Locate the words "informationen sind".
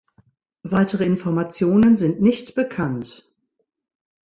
1.05-2.23